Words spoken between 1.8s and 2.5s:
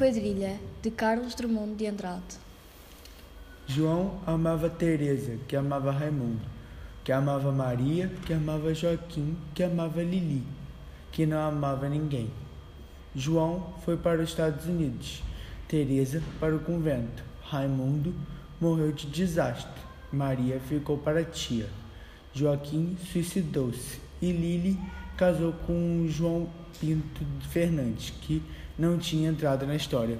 Andrade.